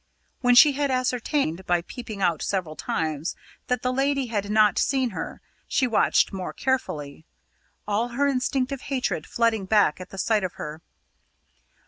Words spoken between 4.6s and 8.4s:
seen her, she watched more carefully, all her